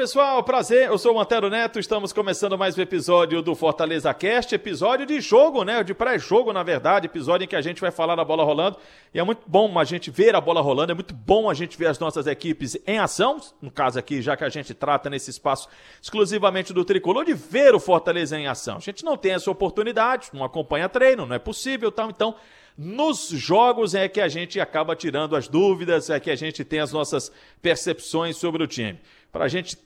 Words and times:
Pessoal, 0.00 0.42
prazer, 0.42 0.88
eu 0.88 0.96
sou 0.96 1.14
o 1.14 1.20
Antero 1.20 1.50
Neto, 1.50 1.78
estamos 1.78 2.10
começando 2.10 2.56
mais 2.56 2.78
um 2.78 2.80
episódio 2.80 3.42
do 3.42 3.54
Fortaleza 3.54 4.14
Cast, 4.14 4.54
episódio 4.54 5.04
de 5.04 5.20
jogo, 5.20 5.62
né, 5.62 5.84
de 5.84 5.92
pré-jogo 5.92 6.54
na 6.54 6.62
verdade, 6.62 7.04
episódio 7.04 7.44
em 7.44 7.46
que 7.46 7.54
a 7.54 7.60
gente 7.60 7.82
vai 7.82 7.90
falar 7.90 8.16
da 8.16 8.24
bola 8.24 8.42
rolando, 8.42 8.78
e 9.12 9.18
é 9.18 9.22
muito 9.22 9.42
bom 9.46 9.78
a 9.78 9.84
gente 9.84 10.10
ver 10.10 10.34
a 10.34 10.40
bola 10.40 10.62
rolando, 10.62 10.92
é 10.92 10.94
muito 10.94 11.12
bom 11.12 11.50
a 11.50 11.52
gente 11.52 11.76
ver 11.76 11.86
as 11.88 11.98
nossas 11.98 12.26
equipes 12.26 12.78
em 12.86 12.98
ação, 12.98 13.42
no 13.60 13.70
caso 13.70 13.98
aqui, 13.98 14.22
já 14.22 14.38
que 14.38 14.42
a 14.42 14.48
gente 14.48 14.72
trata 14.72 15.10
nesse 15.10 15.28
espaço 15.28 15.68
exclusivamente 16.00 16.72
do 16.72 16.82
Tricolor, 16.82 17.26
de 17.26 17.34
ver 17.34 17.74
o 17.74 17.78
Fortaleza 17.78 18.38
em 18.38 18.46
ação. 18.46 18.78
A 18.78 18.80
gente 18.80 19.04
não 19.04 19.18
tem 19.18 19.32
essa 19.32 19.50
oportunidade, 19.50 20.30
não 20.32 20.42
acompanha 20.42 20.88
treino, 20.88 21.26
não 21.26 21.36
é 21.36 21.38
possível, 21.38 21.92
tal, 21.92 22.08
então 22.08 22.34
nos 22.74 23.28
jogos 23.28 23.94
é 23.94 24.08
que 24.08 24.22
a 24.22 24.28
gente 24.28 24.58
acaba 24.58 24.96
tirando 24.96 25.36
as 25.36 25.46
dúvidas, 25.46 26.08
é 26.08 26.18
que 26.18 26.30
a 26.30 26.36
gente 26.36 26.64
tem 26.64 26.80
as 26.80 26.90
nossas 26.90 27.30
percepções 27.60 28.38
sobre 28.38 28.62
o 28.62 28.66
time. 28.66 28.98
Para 29.30 29.44
a 29.44 29.48
gente 29.48 29.76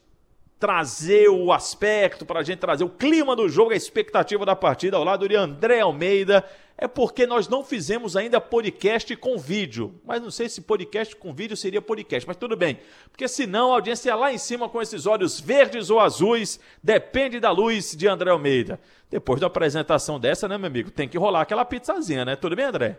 trazer 0.58 1.28
o 1.28 1.52
aspecto, 1.52 2.24
para 2.24 2.40
a 2.40 2.42
gente 2.42 2.58
trazer 2.58 2.84
o 2.84 2.88
clima 2.88 3.36
do 3.36 3.48
jogo, 3.48 3.72
a 3.72 3.76
expectativa 3.76 4.46
da 4.46 4.56
partida 4.56 4.96
ao 4.96 5.04
lado 5.04 5.28
de 5.28 5.36
André 5.36 5.80
Almeida, 5.80 6.44
é 6.76 6.88
porque 6.88 7.26
nós 7.26 7.48
não 7.48 7.62
fizemos 7.62 8.16
ainda 8.16 8.40
podcast 8.40 9.14
com 9.16 9.38
vídeo. 9.38 10.00
Mas 10.04 10.20
não 10.20 10.30
sei 10.30 10.48
se 10.48 10.60
podcast 10.60 11.14
com 11.16 11.32
vídeo 11.32 11.56
seria 11.56 11.80
podcast, 11.80 12.26
mas 12.26 12.36
tudo 12.36 12.56
bem. 12.56 12.78
Porque 13.10 13.28
senão 13.28 13.72
a 13.72 13.76
audiência 13.76 14.10
é 14.10 14.14
lá 14.14 14.32
em 14.32 14.38
cima 14.38 14.68
com 14.68 14.82
esses 14.82 15.06
olhos 15.06 15.38
verdes 15.38 15.90
ou 15.90 16.00
azuis, 16.00 16.58
depende 16.82 17.38
da 17.38 17.50
luz 17.50 17.94
de 17.94 18.08
André 18.08 18.30
Almeida. 18.30 18.80
Depois 19.08 19.40
da 19.40 19.46
apresentação 19.46 20.18
dessa, 20.18 20.48
né, 20.48 20.58
meu 20.58 20.66
amigo, 20.66 20.90
tem 20.90 21.08
que 21.08 21.18
rolar 21.18 21.42
aquela 21.42 21.64
pizzazinha, 21.64 22.24
né? 22.24 22.36
Tudo 22.36 22.56
bem, 22.56 22.64
André? 22.64 22.98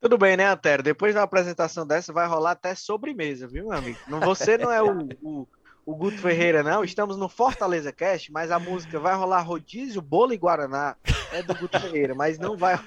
Tudo 0.00 0.16
bem, 0.16 0.34
né, 0.36 0.46
Antero? 0.46 0.82
Depois 0.82 1.14
da 1.14 1.22
apresentação 1.22 1.86
dessa, 1.86 2.10
vai 2.12 2.26
rolar 2.26 2.52
até 2.52 2.74
sobremesa, 2.74 3.46
viu, 3.46 3.68
meu 3.68 3.76
amigo? 3.76 3.98
Não, 4.08 4.18
você 4.20 4.56
não 4.56 4.72
é 4.72 4.82
o, 4.82 5.08
o, 5.22 5.48
o 5.84 5.94
Guto 5.94 6.18
Ferreira, 6.18 6.62
não. 6.62 6.84
Estamos 6.84 7.16
no 7.16 7.28
Fortaleza 7.28 7.92
Cast, 7.92 8.30
mas 8.32 8.50
a 8.50 8.58
música 8.58 8.98
vai 8.98 9.14
rolar 9.14 9.40
rodízio, 9.42 10.00
bolo 10.00 10.32
e 10.32 10.36
guaraná. 10.36 10.96
É 11.32 11.42
do 11.42 11.54
Guto 11.54 11.78
Ferreira, 11.80 12.14
mas 12.14 12.38
não 12.38 12.56
vai. 12.56 12.78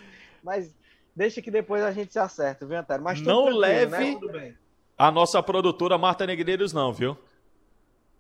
Mas 0.44 0.76
deixa 1.16 1.42
que 1.42 1.50
depois 1.50 1.84
a 1.84 1.92
gente 1.92 2.12
se 2.12 2.20
acerta, 2.20 2.66
viu, 2.66 2.78
Antero? 2.78 3.04
Mas 3.04 3.22
não 3.22 3.46
né? 3.46 3.86
leve 3.86 4.18
né? 4.28 4.56
a 4.98 5.12
nossa 5.12 5.42
produtora 5.42 5.98
Marta 5.98 6.26
Negreiros, 6.26 6.74
não, 6.74 6.92
viu? 6.92 7.18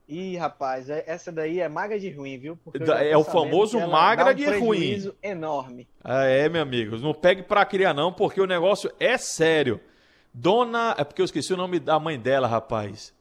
Ih, 0.07 0.35
rapaz, 0.35 0.89
é, 0.89 1.03
essa 1.07 1.31
daí 1.31 1.61
é 1.61 1.69
magra 1.69 1.97
de 1.97 2.09
ruim, 2.09 2.37
viu? 2.37 2.59
É 3.01 3.17
o 3.17 3.23
famoso 3.23 3.79
magra 3.87 4.31
um 4.31 4.33
de 4.33 4.45
ruim. 4.45 5.11
enorme. 5.21 5.87
Ah, 6.03 6.25
é, 6.25 6.49
meu 6.49 6.61
amigo. 6.61 6.97
Não 6.97 7.13
pegue 7.13 7.43
pra 7.43 7.65
criar, 7.65 7.93
não, 7.93 8.11
porque 8.11 8.41
o 8.41 8.45
negócio 8.45 8.91
é 8.99 9.17
sério. 9.17 9.79
Dona. 10.33 10.93
É 10.97 11.03
porque 11.03 11.21
eu 11.21 11.25
esqueci 11.25 11.53
o 11.53 11.57
nome 11.57 11.79
da 11.79 11.97
mãe 11.99 12.19
dela, 12.19 12.47
rapaz. 12.47 13.13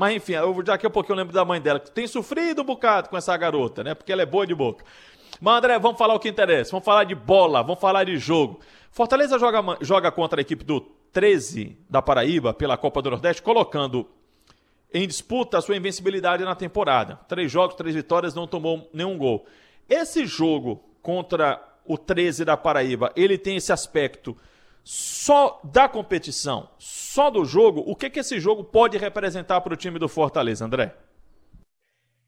Mas 0.00 0.16
enfim, 0.16 0.32
eu, 0.32 0.62
daqui 0.62 0.86
a 0.86 0.88
pouco 0.88 1.12
eu 1.12 1.14
lembro 1.14 1.34
da 1.34 1.44
mãe 1.44 1.60
dela, 1.60 1.78
que 1.78 1.90
tem 1.90 2.06
sofrido 2.06 2.62
um 2.62 2.64
bocado 2.64 3.10
com 3.10 3.18
essa 3.18 3.36
garota, 3.36 3.84
né? 3.84 3.94
Porque 3.94 4.10
ela 4.10 4.22
é 4.22 4.24
boa 4.24 4.46
de 4.46 4.54
boca. 4.54 4.82
Mas, 5.38 5.58
André, 5.58 5.78
vamos 5.78 5.98
falar 5.98 6.14
o 6.14 6.18
que 6.18 6.26
interessa. 6.26 6.70
Vamos 6.70 6.86
falar 6.86 7.04
de 7.04 7.14
bola, 7.14 7.62
vamos 7.62 7.78
falar 7.78 8.04
de 8.04 8.16
jogo. 8.16 8.60
Fortaleza 8.90 9.38
joga, 9.38 9.62
joga 9.82 10.10
contra 10.10 10.40
a 10.40 10.42
equipe 10.42 10.64
do 10.64 10.80
13 11.12 11.76
da 11.86 12.00
Paraíba 12.00 12.54
pela 12.54 12.78
Copa 12.78 13.02
do 13.02 13.10
Nordeste, 13.10 13.42
colocando 13.42 14.08
em 14.90 15.06
disputa 15.06 15.58
a 15.58 15.60
sua 15.60 15.76
invencibilidade 15.76 16.44
na 16.44 16.54
temporada. 16.54 17.16
Três 17.28 17.52
jogos, 17.52 17.76
três 17.76 17.94
vitórias, 17.94 18.34
não 18.34 18.46
tomou 18.46 18.88
nenhum 18.94 19.18
gol. 19.18 19.44
Esse 19.86 20.24
jogo 20.24 20.82
contra 21.02 21.62
o 21.84 21.98
13 21.98 22.46
da 22.46 22.56
Paraíba, 22.56 23.12
ele 23.14 23.36
tem 23.36 23.56
esse 23.56 23.70
aspecto 23.70 24.34
só 24.84 25.60
da 25.64 25.88
competição, 25.88 26.70
só 26.78 27.30
do 27.30 27.44
jogo. 27.44 27.82
O 27.86 27.94
que, 27.94 28.10
que 28.10 28.20
esse 28.20 28.40
jogo 28.40 28.64
pode 28.64 28.98
representar 28.98 29.60
para 29.60 29.74
o 29.74 29.76
time 29.76 29.98
do 29.98 30.08
Fortaleza, 30.08 30.64
André? 30.64 30.96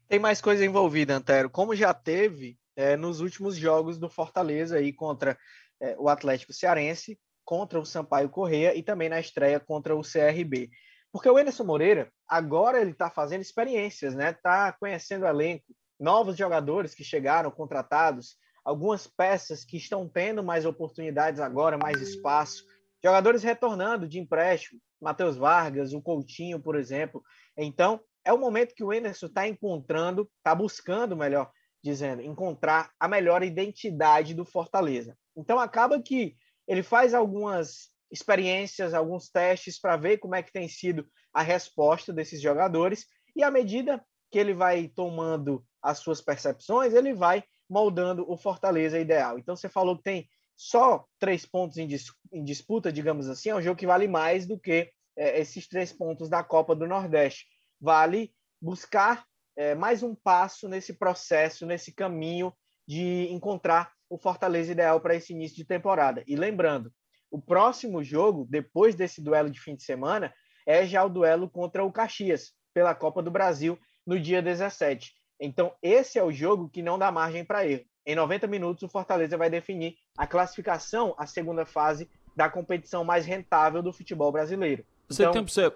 Tem 0.07 0.19
mais 0.19 0.41
coisa 0.41 0.65
envolvida, 0.65 1.15
Antero. 1.15 1.49
Como 1.49 1.75
já 1.75 1.93
teve 1.93 2.57
é, 2.75 2.95
nos 2.95 3.19
últimos 3.19 3.55
jogos 3.55 3.97
do 3.97 4.09
Fortaleza 4.09 4.77
aí 4.77 4.93
contra 4.93 5.37
é, 5.81 5.95
o 5.97 6.07
Atlético 6.07 6.53
Cearense, 6.53 7.19
contra 7.43 7.79
o 7.79 7.85
Sampaio 7.85 8.29
Correia 8.29 8.75
e 8.75 8.83
também 8.83 9.09
na 9.09 9.19
estreia 9.19 9.59
contra 9.59 9.95
o 9.95 10.01
CRB. 10.01 10.69
Porque 11.11 11.29
o 11.29 11.37
Anderson 11.37 11.63
Moreira, 11.63 12.11
agora 12.27 12.81
ele 12.81 12.91
está 12.91 13.09
fazendo 13.09 13.41
experiências, 13.41 14.15
né? 14.15 14.31
Está 14.31 14.71
conhecendo 14.73 15.23
o 15.23 15.27
elenco, 15.27 15.65
novos 15.99 16.35
jogadores 16.35 16.95
que 16.95 17.03
chegaram, 17.03 17.51
contratados, 17.51 18.35
algumas 18.63 19.07
peças 19.07 19.65
que 19.65 19.77
estão 19.77 20.07
tendo 20.07 20.43
mais 20.43 20.65
oportunidades 20.65 21.39
agora, 21.39 21.77
mais 21.77 22.01
espaço, 22.01 22.65
jogadores 23.03 23.43
retornando 23.43 24.07
de 24.07 24.19
empréstimo, 24.19 24.79
Matheus 25.01 25.35
Vargas, 25.35 25.93
o 25.93 26.01
Coutinho, 26.01 26.59
por 26.59 26.75
exemplo. 26.75 27.21
Então, 27.57 27.99
é 28.23 28.31
o 28.31 28.37
momento 28.37 28.73
que 28.73 28.83
o 28.83 28.91
Anderson 28.91 29.25
está 29.25 29.47
encontrando, 29.47 30.29
está 30.37 30.55
buscando, 30.55 31.15
melhor 31.15 31.51
dizendo, 31.83 32.21
encontrar 32.21 32.91
a 32.97 33.09
melhor 33.09 33.43
identidade 33.43 34.33
do 34.33 34.45
Fortaleza. 34.45 35.17
Então, 35.35 35.59
acaba 35.59 36.01
que 36.01 36.37
ele 36.65 36.81
faz 36.81 37.13
algumas 37.13 37.89
experiências, 38.09 38.93
alguns 38.93 39.29
testes 39.29 39.77
para 39.79 39.97
ver 39.97 40.19
como 40.19 40.35
é 40.35 40.41
que 40.41 40.53
tem 40.53 40.69
sido 40.69 41.05
a 41.33 41.41
resposta 41.41 42.13
desses 42.13 42.39
jogadores 42.39 43.07
e 43.35 43.43
à 43.43 43.51
medida 43.51 44.03
que 44.31 44.39
ele 44.39 44.53
vai 44.53 44.87
tomando 44.87 45.65
as 45.81 45.99
suas 45.99 46.21
percepções, 46.21 46.93
ele 46.93 47.13
vai 47.13 47.43
moldando 47.73 48.23
o 48.31 48.37
Fortaleza 48.37 48.99
ideal. 48.99 49.39
Então 49.39 49.55
você 49.55 49.67
falou 49.67 49.97
que 49.97 50.03
tem 50.03 50.29
só 50.55 51.05
três 51.19 51.43
pontos 51.43 51.77
em, 51.77 51.87
dis 51.87 52.05
em 52.31 52.43
disputa, 52.43 52.93
digamos 52.93 53.27
assim, 53.27 53.49
é 53.49 53.55
um 53.55 53.61
jogo 53.61 53.79
que 53.79 53.87
vale 53.87 54.07
mais 54.07 54.45
do 54.45 54.59
que 54.59 54.91
é, 55.17 55.39
esses 55.39 55.67
três 55.67 55.91
pontos 55.91 56.29
da 56.29 56.43
Copa 56.43 56.75
do 56.75 56.87
Nordeste. 56.87 57.47
Vale 57.81 58.31
buscar 58.61 59.25
é, 59.55 59.73
mais 59.73 60.03
um 60.03 60.13
passo 60.13 60.69
nesse 60.69 60.93
processo, 60.93 61.65
nesse 61.65 61.91
caminho 61.91 62.53
de 62.87 63.27
encontrar 63.31 63.91
o 64.07 64.19
Fortaleza 64.19 64.71
ideal 64.71 65.01
para 65.01 65.15
esse 65.15 65.33
início 65.33 65.57
de 65.57 65.65
temporada. 65.65 66.23
E 66.27 66.35
lembrando, 66.35 66.93
o 67.31 67.41
próximo 67.41 68.03
jogo, 68.03 68.45
depois 68.47 68.93
desse 68.93 69.19
duelo 69.19 69.49
de 69.49 69.59
fim 69.59 69.75
de 69.75 69.81
semana, 69.81 70.31
é 70.67 70.85
já 70.85 71.03
o 71.03 71.09
duelo 71.09 71.49
contra 71.49 71.83
o 71.83 71.91
Caxias, 71.91 72.53
pela 72.71 72.93
Copa 72.93 73.23
do 73.23 73.31
Brasil, 73.31 73.79
no 74.05 74.19
dia 74.19 74.43
17. 74.43 75.11
Então, 75.45 75.73
esse 75.81 76.17
é 76.17 76.23
o 76.23 76.31
jogo 76.31 76.69
que 76.69 76.81
não 76.81 76.97
dá 76.97 77.11
margem 77.11 77.43
para 77.43 77.67
erro. 77.67 77.83
Em 78.05 78.15
90 78.15 78.47
minutos, 78.47 78.81
o 78.83 78.87
Fortaleza 78.87 79.35
vai 79.37 79.49
definir 79.49 79.97
a 80.17 80.25
classificação 80.25 81.13
à 81.17 81.27
segunda 81.27 81.65
fase 81.65 82.09
da 82.33 82.49
competição 82.49 83.03
mais 83.03 83.25
rentável 83.25 83.83
do 83.83 83.91
futebol 83.91 84.31
brasileiro. 84.31 84.85
Você 85.09 85.23
então, 85.23 85.33
tem 85.33 85.43
você. 85.43 85.69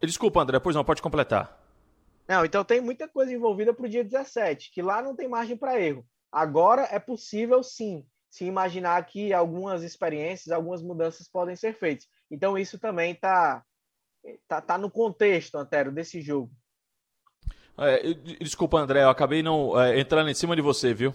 Desculpa, 0.00 0.40
André, 0.40 0.58
pois 0.58 0.74
não, 0.74 0.84
pode 0.84 1.00
completar. 1.00 1.56
Não, 2.26 2.44
então 2.44 2.64
tem 2.64 2.80
muita 2.80 3.06
coisa 3.06 3.32
envolvida 3.32 3.72
para 3.72 3.86
o 3.86 3.88
dia 3.88 4.02
17, 4.02 4.72
que 4.72 4.82
lá 4.82 5.00
não 5.00 5.14
tem 5.14 5.28
margem 5.28 5.56
para 5.56 5.80
erro. 5.80 6.04
Agora 6.32 6.82
é 6.90 6.98
possível 6.98 7.62
sim 7.62 8.04
se 8.28 8.44
imaginar 8.44 9.06
que 9.06 9.32
algumas 9.32 9.84
experiências, 9.84 10.50
algumas 10.50 10.82
mudanças 10.82 11.28
podem 11.28 11.54
ser 11.54 11.74
feitas. 11.74 12.08
Então, 12.28 12.58
isso 12.58 12.76
também 12.76 13.12
está 13.12 13.64
tá, 14.48 14.60
tá 14.60 14.76
no 14.76 14.90
contexto, 14.90 15.54
Antero, 15.56 15.92
desse 15.92 16.20
jogo. 16.20 16.50
É, 17.78 18.14
desculpa, 18.40 18.78
André, 18.78 19.02
eu 19.02 19.10
acabei 19.10 19.42
não 19.42 19.80
é, 19.80 20.00
entrando 20.00 20.28
em 20.28 20.34
cima 20.34 20.56
de 20.56 20.62
você, 20.62 20.92
viu? 20.92 21.14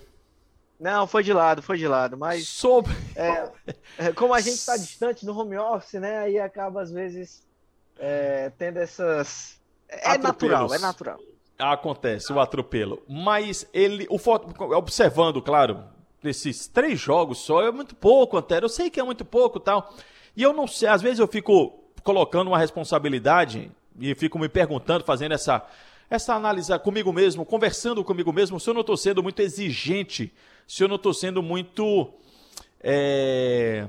Não, 0.79 1.05
foi 1.05 1.23
de 1.23 1.31
lado, 1.31 1.61
foi 1.61 1.77
de 1.77 1.87
lado, 1.87 2.17
mas 2.17 2.47
sobre 2.47 2.93
é, 3.15 3.49
é 3.97 4.11
como 4.11 4.33
a 4.33 4.41
gente 4.41 4.55
está 4.55 4.75
distante 4.77 5.25
no 5.25 5.37
home 5.37 5.57
office, 5.57 5.93
né? 5.93 6.19
Aí 6.19 6.39
acaba 6.39 6.81
às 6.81 6.91
vezes 6.91 7.43
é, 7.99 8.51
tendo 8.57 8.79
essas 8.79 9.61
é 9.87 10.17
natural, 10.17 10.73
é 10.73 10.79
natural. 10.79 11.19
Acontece 11.59 12.33
o 12.33 12.39
atropelo, 12.39 13.03
mas 13.07 13.67
ele, 13.71 14.07
o 14.09 14.19
observando, 14.75 15.41
claro, 15.41 15.83
desses 16.21 16.67
três 16.67 16.99
jogos 16.99 17.39
só 17.39 17.61
é 17.61 17.71
muito 17.71 17.95
pouco, 17.95 18.37
Antero. 18.37 18.65
Eu 18.65 18.69
sei 18.69 18.89
que 18.89 18.99
é 18.99 19.03
muito 19.03 19.23
pouco 19.23 19.59
tal. 19.59 19.93
E 20.35 20.41
eu 20.41 20.51
não 20.51 20.67
sei, 20.67 20.87
às 20.87 21.01
vezes 21.01 21.19
eu 21.19 21.27
fico 21.27 21.79
colocando 22.03 22.47
uma 22.47 22.57
responsabilidade 22.57 23.71
e 23.99 24.15
fico 24.15 24.39
me 24.39 24.49
perguntando, 24.49 25.03
fazendo 25.03 25.33
essa, 25.33 25.63
essa 26.15 26.35
análise 26.35 26.77
comigo 26.79 27.11
mesmo, 27.11 27.43
conversando 27.43 28.03
comigo 28.03 28.31
mesmo, 28.31 28.59
se 28.59 28.69
eu 28.69 28.73
não 28.73 28.81
estou 28.81 28.95
sendo 28.95 29.23
muito 29.23 29.41
exigente, 29.41 30.31
se 30.67 30.83
eu 30.83 30.87
não 30.87 30.97
estou 30.97 31.11
sendo 31.11 31.41
muito. 31.41 32.13
É, 32.79 33.87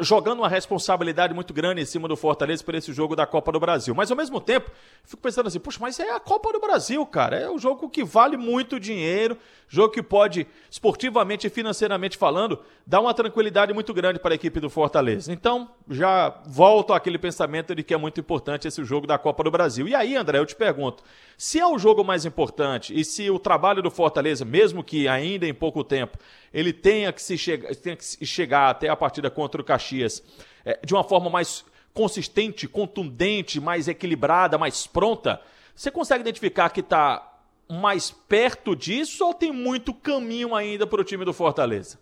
jogando 0.00 0.40
uma 0.40 0.48
responsabilidade 0.48 1.32
muito 1.32 1.54
grande 1.54 1.80
em 1.80 1.84
cima 1.84 2.08
do 2.08 2.16
Fortaleza 2.16 2.64
por 2.64 2.74
esse 2.74 2.92
jogo 2.92 3.14
da 3.14 3.24
Copa 3.24 3.52
do 3.52 3.60
Brasil. 3.60 3.94
Mas 3.94 4.10
ao 4.10 4.16
mesmo 4.16 4.40
tempo, 4.40 4.70
fico 5.04 5.22
pensando 5.22 5.46
assim, 5.46 5.60
puxa, 5.60 5.78
mas 5.80 6.00
é 6.00 6.10
a 6.10 6.18
Copa 6.18 6.52
do 6.52 6.58
Brasil, 6.58 7.04
cara. 7.06 7.36
É 7.36 7.48
um 7.48 7.58
jogo 7.58 7.88
que 7.88 8.02
vale 8.02 8.36
muito 8.36 8.80
dinheiro, 8.80 9.38
jogo 9.68 9.92
que 9.92 10.02
pode, 10.02 10.46
esportivamente 10.68 11.46
e 11.46 11.50
financeiramente 11.50 12.16
falando, 12.16 12.58
dar 12.84 13.00
uma 13.00 13.14
tranquilidade 13.14 13.72
muito 13.72 13.94
grande 13.94 14.18
para 14.18 14.34
a 14.34 14.36
equipe 14.36 14.58
do 14.58 14.68
Fortaleza. 14.68 15.32
Então, 15.32 15.70
já 15.88 16.40
volto 16.46 16.92
àquele 16.92 17.18
pensamento 17.18 17.74
de 17.74 17.84
que 17.84 17.94
é 17.94 17.96
muito 17.96 18.18
importante 18.18 18.66
esse 18.66 18.84
jogo 18.84 19.06
da 19.06 19.18
Copa 19.18 19.44
do 19.44 19.50
Brasil. 19.50 19.86
E 19.86 19.94
aí, 19.94 20.16
André, 20.16 20.38
eu 20.38 20.46
te 20.46 20.56
pergunto, 20.56 21.04
se 21.38 21.60
é 21.60 21.66
o 21.66 21.78
jogo 21.78 22.02
mais 22.02 22.24
importante 22.24 22.98
e 22.98 23.04
se 23.04 23.30
o 23.30 23.38
trabalho 23.38 23.82
do 23.82 23.90
Fortaleza, 23.90 24.44
mesmo 24.44 24.82
que 24.82 25.06
ainda 25.06 25.46
em 25.46 25.54
pouco 25.54 25.84
tempo, 25.84 26.18
ele 26.56 26.72
tenha 26.72 27.12
que, 27.12 27.20
se 27.20 27.36
chegar, 27.36 27.76
tenha 27.76 27.94
que 27.94 28.24
chegar 28.24 28.70
até 28.70 28.88
a 28.88 28.96
partida 28.96 29.30
contra 29.30 29.60
o 29.60 29.64
Caxias 29.64 30.22
é, 30.64 30.80
de 30.82 30.94
uma 30.94 31.04
forma 31.04 31.28
mais 31.28 31.62
consistente, 31.92 32.66
contundente, 32.66 33.60
mais 33.60 33.88
equilibrada, 33.88 34.56
mais 34.56 34.86
pronta, 34.86 35.38
você 35.74 35.90
consegue 35.90 36.22
identificar 36.22 36.70
que 36.70 36.80
está 36.80 37.42
mais 37.68 38.10
perto 38.10 38.74
disso 38.74 39.26
ou 39.26 39.34
tem 39.34 39.52
muito 39.52 39.92
caminho 39.92 40.54
ainda 40.54 40.86
para 40.86 41.02
o 41.02 41.04
time 41.04 41.26
do 41.26 41.34
Fortaleza? 41.34 41.98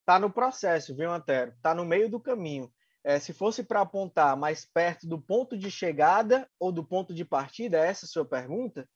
Está 0.00 0.18
no 0.18 0.28
processo, 0.28 0.92
viu, 0.96 1.12
Antero? 1.12 1.52
Está 1.52 1.72
no 1.72 1.84
meio 1.84 2.10
do 2.10 2.18
caminho. 2.18 2.68
É, 3.04 3.20
se 3.20 3.32
fosse 3.32 3.62
para 3.62 3.82
apontar 3.82 4.36
mais 4.36 4.64
perto 4.64 5.06
do 5.06 5.20
ponto 5.20 5.56
de 5.56 5.70
chegada 5.70 6.48
ou 6.58 6.72
do 6.72 6.82
ponto 6.82 7.14
de 7.14 7.24
partida, 7.24 7.78
é 7.78 7.86
essa 7.86 8.06
a 8.06 8.08
sua 8.08 8.24
pergunta? 8.24 8.88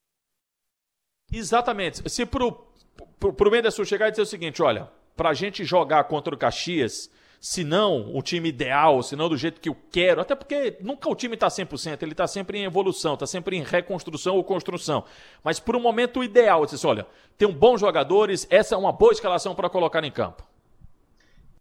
Exatamente. 1.32 2.08
Se 2.10 2.26
para 3.18 3.28
o 3.28 3.72
sua 3.72 3.84
chegar 3.84 4.08
e 4.08 4.10
dizer 4.10 4.22
o 4.22 4.26
seguinte: 4.26 4.62
olha, 4.62 4.88
para 5.16 5.30
a 5.30 5.34
gente 5.34 5.64
jogar 5.64 6.04
contra 6.04 6.34
o 6.34 6.38
Caxias, 6.38 7.10
se 7.40 7.64
não 7.64 8.14
o 8.16 8.22
time 8.22 8.48
ideal, 8.48 9.02
se 9.02 9.14
não 9.16 9.28
do 9.28 9.36
jeito 9.36 9.60
que 9.60 9.68
eu 9.68 9.76
quero, 9.90 10.20
até 10.20 10.34
porque 10.34 10.76
nunca 10.80 11.08
o 11.08 11.14
time 11.14 11.34
está 11.34 11.48
100%, 11.48 12.02
ele 12.02 12.12
está 12.12 12.26
sempre 12.26 12.58
em 12.58 12.64
evolução, 12.64 13.14
está 13.14 13.26
sempre 13.26 13.56
em 13.56 13.62
reconstrução 13.62 14.36
ou 14.36 14.44
construção. 14.44 15.04
Mas 15.42 15.60
por 15.60 15.76
um 15.76 15.80
momento 15.80 16.22
ideal, 16.22 16.60
eu 16.60 16.66
disse, 16.66 16.86
olha, 16.86 17.06
tem 17.36 17.50
bons 17.50 17.80
jogadores, 17.80 18.46
essa 18.50 18.74
é 18.74 18.78
uma 18.78 18.92
boa 18.92 19.12
escalação 19.12 19.54
para 19.54 19.70
colocar 19.70 20.02
em 20.04 20.10
campo. 20.10 20.46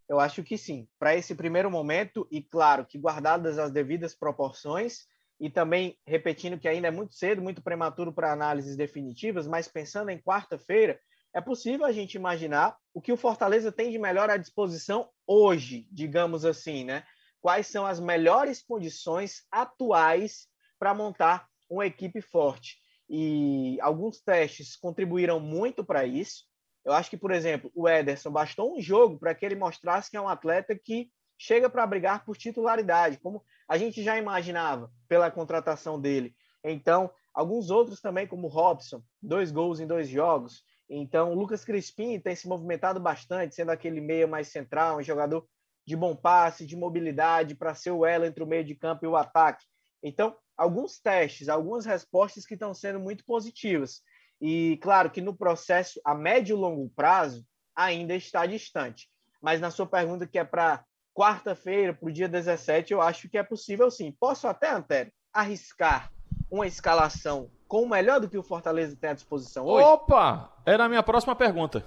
Eu 0.08 0.19
acho 0.19 0.44
que 0.44 0.58
sim. 0.58 0.88
Para 1.00 1.16
esse 1.16 1.34
primeiro 1.34 1.69
momento, 1.69 2.28
e 2.31 2.42
claro 2.42 2.86
que 2.86 2.98
guardadas 2.98 3.58
as 3.58 3.72
devidas 3.72 4.13
proporções, 4.13 5.08
e 5.40 5.50
também 5.50 5.98
repetindo 6.06 6.58
que 6.58 6.68
ainda 6.68 6.88
é 6.88 6.92
muito 6.92 7.16
cedo, 7.16 7.42
muito 7.42 7.62
prematuro 7.62 8.13
para 8.13 8.31
análises 8.31 8.75
definitivas, 8.75 9.48
mas 9.48 9.68
pensando 9.68 10.10
em 10.10 10.18
quarta-feira, 10.18 11.00
é 11.36 11.42
possível 11.42 11.86
a 11.86 11.92
gente 11.92 12.16
imaginar 12.16 12.78
o 12.94 13.02
que 13.02 13.12
o 13.12 13.18
Fortaleza 13.18 13.70
tem 13.70 13.92
de 13.92 14.00
melhor 14.00 14.30
à 14.30 14.38
disposição 14.38 15.10
hoje, 15.28 15.86
digamos 15.92 16.46
assim, 16.46 16.86
né? 16.86 17.04
Quais 17.42 17.68
são 17.68 17.86
as 17.86 18.00
melhores 18.00 18.64
condições 18.64 19.46
atuais 19.52 20.48
para 20.80 20.94
montar 20.94 21.46
uma 21.70 21.86
equipe 21.86 22.22
forte? 22.22 22.78
E 23.10 23.78
alguns 23.82 24.22
testes 24.22 24.78
contribuíram 24.78 25.38
muito 25.38 25.84
para 25.84 26.06
isso. 26.06 26.46
Eu 26.86 26.94
acho 26.94 27.10
que, 27.10 27.18
por 27.18 27.32
exemplo, 27.32 27.70
o 27.76 27.90
Ederson 27.90 28.32
bastou 28.32 28.74
um 28.74 28.82
jogo 28.82 29.20
para 29.20 29.36
que 29.36 29.46
ele 29.46 29.56
mostrasse 29.56 30.10
que 30.10 30.16
é 30.16 30.22
um 30.22 30.30
atleta 30.30 30.74
que 30.74 31.12
chega 31.38 31.70
para 31.70 31.86
brigar 31.86 32.24
por 32.24 32.38
titularidade, 32.38 33.18
como 33.18 33.44
a 33.68 33.78
gente 33.78 34.02
já 34.02 34.18
imaginava 34.18 34.90
pela 35.06 35.30
contratação 35.30 36.00
dele. 36.00 36.34
Então, 36.64 37.12
alguns 37.34 37.70
outros 37.70 38.00
também, 38.00 38.26
como 38.26 38.48
o 38.48 38.50
Robson, 38.50 39.04
dois 39.22 39.52
gols 39.52 39.82
em 39.82 39.86
dois 39.86 40.08
jogos. 40.08 40.64
Então, 40.90 41.32
o 41.32 41.36
Lucas 41.36 41.66
Crispim 41.66 42.20
tem 42.20 42.36
se 42.36 42.48
movimentado 42.48 43.00
bastante, 43.00 43.56
sendo 43.56 43.72
aquele 43.72 44.00
meia 44.00 44.28
mais 44.28 44.50
central, 44.50 44.98
um 44.98 45.04
jogador 45.04 45.48
de 45.86 45.96
bom 45.96 46.16
passe, 46.16 46.66
de 46.66 46.76
mobilidade, 46.76 47.56
para 47.56 47.76
ser 47.76 47.92
o 47.92 48.06
elo 48.06 48.26
entre 48.26 48.44
o 48.44 48.48
meio 48.48 48.64
de 48.64 48.76
campo 48.76 49.06
e 49.06 49.08
o 49.08 49.16
ataque. 49.16 49.66
Então, 50.02 50.36
alguns 50.58 51.00
testes, 51.00 51.50
algumas 51.50 51.86
respostas 51.86 52.46
que 52.46 52.54
estão 52.54 52.74
sendo 52.74 53.00
muito 53.00 53.24
positivas. 53.26 54.02
E, 54.42 54.78
claro, 54.82 55.10
que 55.10 55.22
no 55.22 55.36
processo 55.36 56.00
a 56.04 56.14
médio 56.14 56.56
e 56.56 56.60
longo 56.60 56.90
prazo 56.90 57.46
ainda 57.76 58.14
está 58.16 58.46
distante. 58.46 59.10
Mas 59.42 59.60
na 59.60 59.72
sua 59.72 59.86
pergunta, 59.86 60.28
que 60.28 60.40
é 60.40 60.44
para 60.44 60.84
quarta-feira, 61.14 61.94
para 61.94 62.10
o 62.10 62.12
dia 62.12 62.28
17, 62.28 62.94
eu 62.94 63.02
acho 63.02 63.30
que 63.30 63.38
é 63.38 63.44
possível 63.44 63.90
sim. 63.90 64.12
Posso 64.20 64.48
até, 64.48 64.70
Antero, 64.70 65.12
arriscar 65.32 66.12
uma 66.50 66.68
escalação 66.68 67.50
com 67.67 67.83
o 67.83 67.89
melhor 67.89 68.19
do 68.19 68.29
que 68.29 68.38
o 68.38 68.44
Fortaleza 68.44 68.95
tem 68.95 69.09
à 69.09 69.13
disposição 69.13 69.65
hoje? 69.65 69.85
Opa! 69.85 70.53
Era 70.65 70.85
a 70.85 70.89
minha 70.89 71.03
próxima 71.03 71.35
pergunta. 71.35 71.85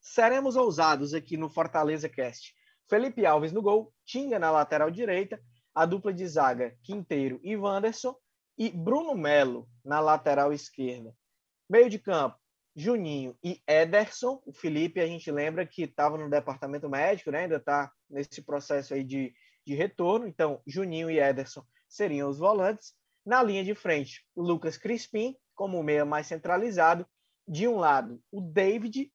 Seremos 0.00 0.56
ousados 0.56 1.14
aqui 1.14 1.36
no 1.36 1.48
Fortaleza 1.48 2.08
Cast. 2.08 2.54
Felipe 2.88 3.24
Alves 3.24 3.52
no 3.52 3.62
gol, 3.62 3.92
Tinga 4.04 4.38
na 4.38 4.50
lateral 4.50 4.90
direita, 4.90 5.40
a 5.74 5.86
dupla 5.86 6.12
de 6.12 6.26
zaga 6.26 6.76
Quinteiro 6.82 7.38
e 7.42 7.56
Wanderson 7.56 8.16
e 8.58 8.68
Bruno 8.70 9.14
Melo 9.14 9.68
na 9.84 10.00
lateral 10.00 10.52
esquerda. 10.52 11.14
Meio 11.68 11.88
de 11.88 11.98
campo, 11.98 12.36
Juninho 12.74 13.36
e 13.42 13.60
Ederson. 13.66 14.42
O 14.44 14.52
Felipe, 14.52 15.00
a 15.00 15.06
gente 15.06 15.30
lembra 15.30 15.66
que 15.66 15.82
estava 15.82 16.18
no 16.18 16.28
departamento 16.28 16.88
médico, 16.88 17.30
né? 17.30 17.40
ainda 17.40 17.56
está 17.56 17.92
nesse 18.08 18.42
processo 18.42 18.94
aí 18.94 19.04
de, 19.04 19.32
de 19.64 19.74
retorno. 19.74 20.26
Então, 20.26 20.60
Juninho 20.66 21.10
e 21.10 21.20
Ederson 21.20 21.64
seriam 21.88 22.28
os 22.28 22.38
volantes. 22.38 22.94
Na 23.24 23.42
linha 23.42 23.62
de 23.62 23.74
frente, 23.74 24.24
o 24.34 24.42
Lucas 24.42 24.76
Crispim, 24.76 25.36
como 25.54 25.82
meia 25.82 26.04
mais 26.04 26.26
centralizado. 26.26 27.06
De 27.46 27.66
um 27.66 27.76
lado, 27.76 28.20
o 28.30 28.40
David. 28.40 29.12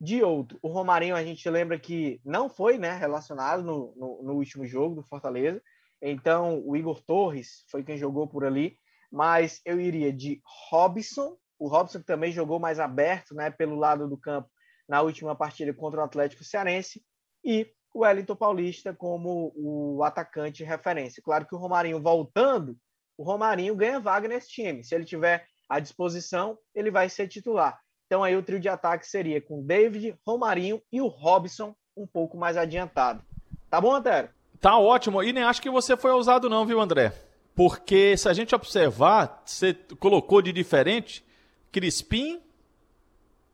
De 0.00 0.22
outro, 0.22 0.60
o 0.62 0.68
Romarinho, 0.68 1.16
a 1.16 1.24
gente 1.24 1.50
lembra 1.50 1.76
que 1.76 2.20
não 2.24 2.48
foi 2.48 2.78
né, 2.78 2.96
relacionado 2.96 3.64
no, 3.64 3.92
no, 3.96 4.22
no 4.22 4.34
último 4.34 4.64
jogo 4.64 4.94
do 4.94 5.02
Fortaleza. 5.02 5.60
Então, 6.00 6.62
o 6.64 6.76
Igor 6.76 7.02
Torres 7.02 7.64
foi 7.68 7.82
quem 7.82 7.98
jogou 7.98 8.28
por 8.28 8.44
ali. 8.44 8.78
Mas 9.10 9.60
eu 9.64 9.80
iria 9.80 10.12
de 10.12 10.40
Robson. 10.70 11.36
O 11.58 11.66
Robson 11.66 12.00
também 12.00 12.30
jogou 12.30 12.60
mais 12.60 12.78
aberto 12.78 13.34
né, 13.34 13.50
pelo 13.50 13.74
lado 13.74 14.06
do 14.06 14.16
campo 14.16 14.48
na 14.88 15.02
última 15.02 15.34
partida 15.34 15.74
contra 15.74 16.00
o 16.00 16.04
Atlético 16.04 16.44
Cearense. 16.44 17.02
E 17.44 17.72
o 17.92 18.00
Wellington 18.00 18.36
Paulista 18.36 18.94
como 18.94 19.52
o 19.56 20.04
atacante 20.04 20.62
referência. 20.62 21.22
Claro 21.22 21.46
que 21.46 21.54
o 21.54 21.58
Romarinho 21.58 22.00
voltando 22.00 22.78
o 23.18 23.24
Romarinho 23.24 23.74
ganha 23.74 23.98
vaga 23.98 24.28
nesse 24.28 24.48
time. 24.48 24.84
Se 24.84 24.94
ele 24.94 25.04
tiver 25.04 25.44
à 25.68 25.80
disposição, 25.80 26.56
ele 26.72 26.90
vai 26.90 27.08
ser 27.08 27.26
titular. 27.26 27.78
Então 28.06 28.22
aí 28.22 28.36
o 28.36 28.42
trio 28.42 28.60
de 28.60 28.68
ataque 28.68 29.06
seria 29.06 29.42
com 29.42 29.62
David, 29.62 30.16
Romarinho 30.24 30.80
e 30.90 31.00
o 31.00 31.08
Robson 31.08 31.74
um 31.96 32.06
pouco 32.06 32.38
mais 32.38 32.56
adiantado. 32.56 33.22
Tá 33.68 33.80
bom, 33.80 33.92
Antero? 33.92 34.28
Tá 34.60 34.78
ótimo. 34.78 35.22
E 35.22 35.32
nem 35.32 35.42
acho 35.42 35.60
que 35.60 35.68
você 35.68 35.96
foi 35.96 36.12
ousado 36.12 36.48
não, 36.48 36.64
viu, 36.64 36.80
André? 36.80 37.12
Porque 37.54 38.16
se 38.16 38.28
a 38.28 38.32
gente 38.32 38.54
observar, 38.54 39.42
você 39.44 39.74
colocou 39.98 40.40
de 40.40 40.52
diferente 40.52 41.24
Crispim, 41.72 42.40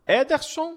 Ederson 0.07 0.77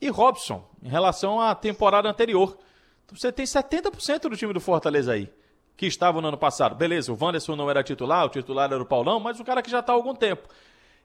e 0.00 0.08
Robson 0.08 0.68
em 0.82 0.88
relação 0.88 1.40
à 1.40 1.54
temporada 1.54 2.08
anterior. 2.08 2.58
Então 3.04 3.16
você 3.16 3.30
tem 3.30 3.46
70% 3.46 4.28
do 4.28 4.36
time 4.36 4.52
do 4.52 4.60
Fortaleza 4.60 5.12
aí 5.12 5.32
que 5.76 5.86
estavam 5.86 6.20
no 6.20 6.28
ano 6.28 6.38
passado. 6.38 6.74
Beleza, 6.74 7.12
o 7.12 7.18
Wanderson 7.20 7.56
não 7.56 7.68
era 7.68 7.82
titular, 7.82 8.26
o 8.26 8.28
titular 8.28 8.72
era 8.72 8.82
o 8.82 8.86
Paulão, 8.86 9.18
mas 9.18 9.40
o 9.40 9.44
cara 9.44 9.62
que 9.62 9.70
já 9.70 9.80
está 9.80 9.92
há 9.92 9.96
algum 9.96 10.14
tempo. 10.14 10.48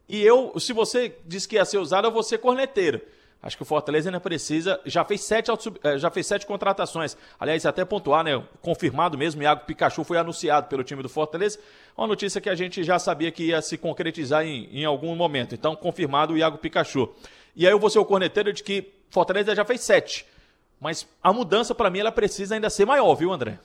E 0.08 0.22
eu, 0.22 0.60
se 0.60 0.74
você 0.74 1.16
disse 1.26 1.48
que 1.48 1.56
ia 1.56 1.66
ser 1.66 1.78
usado, 1.78 2.08
eu 2.08 2.12
vou 2.12 2.24
ser 2.24 2.40
corneteiro. 2.40 3.02
Acho 3.42 3.56
que 3.56 3.64
o 3.64 3.66
Fortaleza 3.66 4.10
ainda 4.10 4.20
precisa. 4.20 4.82
Já 4.86 5.06
fez 5.06 5.22
sete, 5.22 5.50
eh, 5.84 5.98
já 5.98 6.12
fez 6.12 6.28
sete 6.28 6.46
contratações. 6.46 7.16
Aliás, 7.40 7.66
até 7.66 7.86
pontuar, 7.86 8.24
né? 8.24 8.44
Confirmado 8.62 9.18
mesmo, 9.18 9.42
Iago 9.42 9.66
Pikachu 9.66 10.04
foi 10.04 10.18
anunciado 10.18 10.68
pelo 10.68 10.84
time 10.84 11.02
do 11.02 11.08
Fortaleza. 11.08 11.58
Uma 11.98 12.08
notícia 12.08 12.42
que 12.42 12.50
a 12.50 12.56
gente 12.56 12.84
já 12.84 13.00
sabia 13.00 13.32
que 13.32 13.46
ia 13.46 13.62
se 13.62 13.78
concretizar 13.78 14.46
em, 14.46 14.68
em 14.72 14.84
algum 14.84 15.16
momento. 15.16 15.56
Então, 15.56 15.74
confirmado 15.74 16.34
o 16.34 16.38
Iago 16.38 16.58
Pikachu. 16.58 17.10
E 17.56 17.66
aí 17.66 17.72
eu 17.72 17.80
vou 17.80 17.90
ser 17.90 18.00
o 18.00 18.06
corneteiro 18.06 18.52
de 18.52 18.62
que 18.62 18.92
Fortaleza 19.10 19.56
já 19.56 19.64
fez 19.64 19.82
sete. 19.82 20.26
Mas 20.80 21.08
a 21.24 21.32
mudança, 21.32 21.74
para 21.74 21.90
mim, 21.90 22.00
ela 22.00 22.12
precisa 22.12 22.56
ainda 22.56 22.70
ser 22.70 22.86
maior, 22.86 23.14
viu, 23.16 23.32
André? 23.32 23.58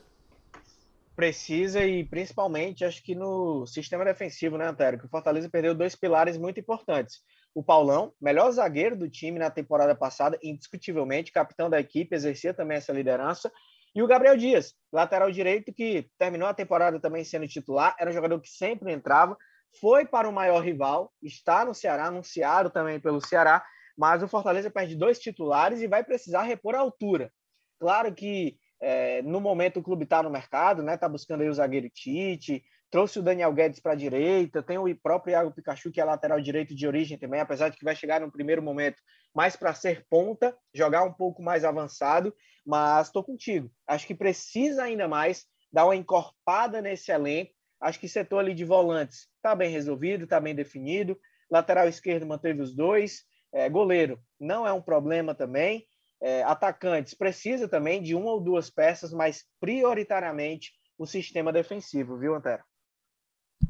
Precisa 1.14 1.84
e 1.84 2.04
principalmente 2.04 2.84
acho 2.84 3.02
que 3.02 3.14
no 3.14 3.66
sistema 3.66 4.04
defensivo, 4.04 4.58
né, 4.58 4.66
Antero? 4.66 4.98
Que 4.98 5.06
o 5.06 5.08
Fortaleza 5.08 5.48
perdeu 5.48 5.74
dois 5.74 5.94
pilares 5.94 6.36
muito 6.36 6.58
importantes. 6.58 7.20
O 7.54 7.62
Paulão, 7.62 8.12
melhor 8.20 8.50
zagueiro 8.50 8.96
do 8.96 9.08
time 9.08 9.38
na 9.38 9.50
temporada 9.50 9.94
passada, 9.94 10.38
indiscutivelmente, 10.42 11.32
capitão 11.32 11.70
da 11.70 11.78
equipe, 11.78 12.14
exercia 12.14 12.52
também 12.52 12.76
essa 12.76 12.92
liderança. 12.92 13.50
E 13.94 14.02
o 14.02 14.08
Gabriel 14.08 14.36
Dias, 14.36 14.74
lateral 14.92 15.30
direito, 15.30 15.72
que 15.72 16.10
terminou 16.18 16.48
a 16.48 16.54
temporada 16.54 16.98
também 16.98 17.22
sendo 17.22 17.46
titular, 17.46 17.94
era 17.98 18.10
um 18.10 18.14
jogador 18.14 18.40
que 18.40 18.48
sempre 18.48 18.92
entrava, 18.92 19.36
foi 19.80 20.04
para 20.04 20.28
o 20.28 20.32
maior 20.32 20.60
rival, 20.64 21.12
está 21.22 21.64
no 21.64 21.72
Ceará, 21.72 22.06
anunciado 22.06 22.70
também 22.70 22.98
pelo 22.98 23.20
Ceará, 23.20 23.64
mas 23.96 24.20
o 24.20 24.28
Fortaleza 24.28 24.68
perde 24.68 24.96
dois 24.96 25.20
titulares 25.20 25.80
e 25.80 25.86
vai 25.86 26.02
precisar 26.02 26.42
repor 26.42 26.74
a 26.74 26.80
altura. 26.80 27.32
Claro 27.78 28.12
que 28.12 28.56
é, 28.86 29.22
no 29.22 29.40
momento 29.40 29.80
o 29.80 29.82
clube 29.82 30.04
está 30.04 30.22
no 30.22 30.28
mercado, 30.28 30.82
né? 30.82 30.94
Está 30.94 31.08
buscando 31.08 31.40
aí 31.40 31.48
o 31.48 31.54
zagueiro 31.54 31.88
Tite, 31.88 32.62
trouxe 32.90 33.18
o 33.18 33.22
Daniel 33.22 33.50
Guedes 33.50 33.80
para 33.80 33.92
a 33.92 33.96
direita, 33.96 34.62
tem 34.62 34.76
o 34.76 34.94
próprio 34.94 35.32
Iago 35.32 35.54
Pikachu, 35.54 35.90
que 35.90 36.02
é 36.02 36.04
lateral 36.04 36.38
direito 36.38 36.74
de 36.74 36.86
origem 36.86 37.16
também, 37.16 37.40
apesar 37.40 37.70
de 37.70 37.78
que 37.78 37.84
vai 37.84 37.96
chegar 37.96 38.20
no 38.20 38.30
primeiro 38.30 38.62
momento 38.62 39.00
mais 39.34 39.56
para 39.56 39.72
ser 39.72 40.06
ponta, 40.10 40.54
jogar 40.74 41.02
um 41.02 41.12
pouco 41.12 41.42
mais 41.42 41.64
avançado, 41.64 42.32
mas 42.64 43.06
estou 43.06 43.24
contigo. 43.24 43.70
Acho 43.88 44.06
que 44.06 44.14
precisa 44.14 44.84
ainda 44.84 45.08
mais 45.08 45.46
dar 45.72 45.86
uma 45.86 45.96
encorpada 45.96 46.82
nesse 46.82 47.10
elenco. 47.10 47.52
Acho 47.80 47.98
que 47.98 48.06
setor 48.06 48.40
ali 48.40 48.54
de 48.54 48.66
volantes 48.66 49.28
está 49.36 49.54
bem 49.54 49.70
resolvido, 49.70 50.24
está 50.24 50.38
bem 50.38 50.54
definido. 50.54 51.18
Lateral 51.50 51.88
esquerdo 51.88 52.26
manteve 52.26 52.60
os 52.60 52.76
dois. 52.76 53.22
É, 53.52 53.68
goleiro 53.68 54.20
não 54.38 54.66
é 54.66 54.72
um 54.72 54.82
problema 54.82 55.34
também. 55.34 55.86
É, 56.20 56.42
atacantes 56.42 57.14
precisa 57.14 57.68
também 57.68 58.02
de 58.02 58.14
uma 58.14 58.30
ou 58.32 58.40
duas 58.40 58.70
peças, 58.70 59.12
mas 59.12 59.44
prioritariamente 59.60 60.72
o 60.98 61.06
sistema 61.06 61.52
defensivo, 61.52 62.16
viu, 62.16 62.34
Antero? 62.34 62.62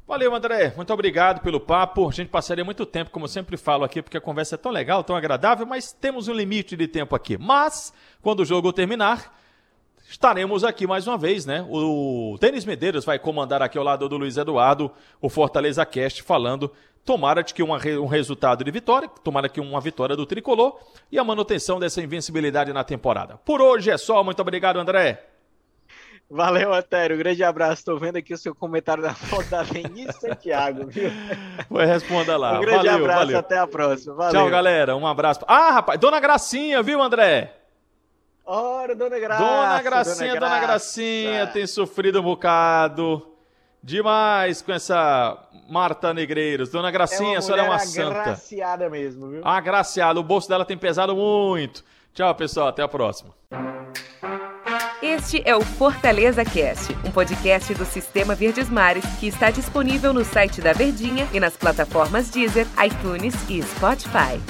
Valeu, 0.07 0.35
André. 0.35 0.73
Muito 0.77 0.93
obrigado 0.93 1.41
pelo 1.41 1.59
papo. 1.59 2.07
A 2.09 2.13
gente 2.13 2.29
passaria 2.29 2.65
muito 2.65 2.85
tempo, 2.85 3.11
como 3.11 3.25
eu 3.25 3.29
sempre 3.29 3.57
falo 3.57 3.85
aqui, 3.85 4.03
porque 4.03 4.19
a 4.19 4.21
conversa 4.21 4.55
é 4.55 4.59
tão 4.59 4.71
legal, 4.71 5.03
tão 5.03 5.17
agradável, 5.17 5.65
mas 5.65 5.93
temos 5.93 6.29
um 6.29 6.35
limite 6.35 6.77
de 6.77 6.87
tempo 6.87 7.17
aqui. 7.17 7.39
Mas, 7.39 7.93
quando 8.21 8.41
o 8.41 8.45
jogo 8.45 8.71
terminar, 8.71 9.35
estaremos 10.07 10.63
aqui 10.63 10.87
mais 10.87 11.07
uma 11.07 11.17
vez, 11.17 11.47
né? 11.47 11.67
O 11.71 12.37
Denis 12.39 12.67
Medeiros 12.67 13.05
vai 13.05 13.19
comandar 13.19 13.63
aqui 13.63 13.79
ao 13.79 13.85
lado 13.85 14.07
do 14.07 14.19
Luiz 14.19 14.37
Eduardo 14.37 14.93
o 15.23 15.31
Fortaleza 15.31 15.87
Cast, 15.87 16.23
falando. 16.23 16.71
Tomara 17.05 17.43
de 17.43 17.53
que 17.53 17.63
uma, 17.63 17.79
um 18.01 18.07
resultado 18.07 18.65
de 18.65 18.71
vitória, 18.71 19.09
tomara 19.23 19.49
que 19.49 19.61
uma 19.61 19.81
vitória 19.81 20.17
do 20.17 20.25
tricolor 20.25 20.79
e 21.13 21.19
a 21.19 21.25
manutenção 21.25 21.79
dessa 21.79 22.01
invencibilidade 22.01 22.73
na 22.73 22.83
temporada. 22.83 23.37
Por 23.45 23.61
hoje 23.61 23.91
é 23.91 23.99
só. 23.99 24.25
Muito 24.25 24.41
obrigado, 24.41 24.79
André. 24.79 25.23
Valeu, 26.31 26.73
Atério. 26.73 27.17
Um 27.17 27.19
grande 27.19 27.45
abraço. 27.45 27.75
Estou 27.75 27.99
vendo 27.99 28.17
aqui 28.17 28.33
o 28.33 28.39
seu 28.39 28.55
comentário 28.55 29.03
na 29.03 29.15
foto 29.15 29.49
da 29.51 29.63
Denise 29.63 30.19
Santiago, 30.19 30.87
viu? 30.89 31.11
Foi, 31.69 31.85
responda 31.85 32.37
lá. 32.37 32.59
Um 32.59 32.63
grande 32.63 32.87
valeu, 32.87 33.05
abraço. 33.05 33.19
Valeu. 33.21 33.39
Até 33.39 33.59
a 33.59 33.67
próxima. 33.67 34.15
Valeu. 34.15 34.33
Tchau, 34.33 34.51
galera. 34.51 34.97
Um 34.97 35.07
abraço. 35.07 35.41
Ah, 35.47 35.73
rapaz. 35.73 36.01
Dona 36.01 36.19
Gracinha, 36.19 36.83
viu, 36.83 37.03
André? 37.03 37.55
Ora, 38.47 38.95
Dona 38.95 39.19
Graça. 39.19 39.43
Dona 39.45 39.83
Gracinha, 39.83 40.35
Dona, 40.35 40.41
Dona 40.41 40.61
Gracinha 40.61 41.47
tem 41.49 41.67
sofrido 41.67 42.21
um 42.21 42.25
bocado. 42.25 43.34
Demais 43.85 44.63
com 44.63 44.73
essa 44.73 45.37
Marta 45.69 46.15
Negreiros. 46.15 46.71
Dona 46.71 46.91
Gracinha, 46.91 47.35
é 47.35 47.37
a 47.37 47.43
senhora 47.43 47.63
é 47.63 47.69
uma 47.69 47.79
santa. 47.79 48.19
agraciada 48.19 48.89
mesmo, 48.89 49.29
viu? 49.29 49.43
Agraciada. 49.45 50.19
O 50.19 50.23
bolso 50.23 50.49
dela 50.49 50.65
tem 50.65 50.79
pesado 50.79 51.15
muito. 51.15 51.85
Tchau, 52.15 52.35
pessoal. 52.35 52.69
Até 52.69 52.83
a 52.83 52.89
próxima. 52.89 53.35
Este 55.03 55.43
é 55.45 55.55
o 55.55 55.61
Fortaleza 55.61 56.47
Cast, 56.47 56.97
um 57.05 57.11
podcast 57.11 57.75
do 57.75 57.85
Sistema 57.85 58.35
Verdes 58.35 58.71
Mares 58.71 59.05
que 59.21 59.27
está 59.27 59.51
disponível 59.51 60.15
no 60.15 60.25
site 60.25 60.63
da 60.63 60.73
Verdinha 60.73 61.29
e 61.31 61.39
nas 61.39 61.55
plataformas 61.55 62.31
Deezer, 62.31 62.67
iTunes 62.83 63.35
e 63.51 63.63
Spotify. 63.63 64.41